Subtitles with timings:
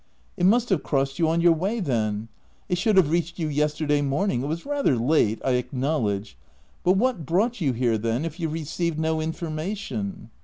[0.35, 2.27] 'u It must have crossed you on your way then—
[2.69, 6.35] it should have reached you yesterday morn ing— it was rather late, I acknowledge.
[6.83, 10.31] But what brought you here then, if you received no information